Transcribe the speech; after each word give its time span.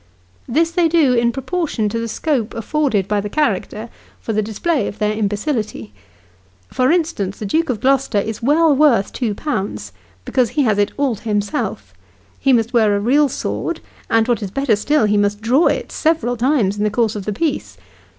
This 0.47 0.71
they 0.71 0.87
do, 0.87 1.13
in 1.13 1.31
proportion 1.31 1.87
to 1.89 1.99
the 1.99 2.07
scope 2.07 2.55
afforded 2.55 3.07
by 3.07 3.21
the 3.21 3.29
character 3.29 3.87
for 4.19 4.33
the 4.33 4.41
display 4.41 4.87
of 4.87 4.97
their 4.97 5.13
imbecility. 5.13 5.93
For 6.69 6.89
instance, 6.91 7.37
the 7.37 7.45
Duke 7.45 7.69
of 7.69 7.79
Glo'ster 7.79 8.19
is 8.19 8.41
well 8.41 8.75
worth 8.75 9.13
two 9.13 9.35
pounds, 9.35 9.91
because 10.25 10.49
he 10.57 10.63
has 10.63 10.79
it 10.79 10.91
all 10.97 11.13
to 11.17 11.23
himself; 11.25 11.93
he 12.39 12.51
must 12.51 12.73
wear 12.73 12.95
a 12.95 12.99
real 12.99 13.29
sword, 13.29 13.79
and 14.09 14.27
what 14.27 14.41
is 14.41 14.49
better 14.49 14.75
still, 14.75 15.05
he 15.05 15.17
must 15.17 15.39
draw 15.39 15.67
it, 15.67 15.91
several 15.91 16.35
times 16.35 16.79
in 16.79 16.83
the 16.83 16.89
course 16.89 17.15
of 17.15 17.25
the 17.25 17.33
piece. 17.33 17.77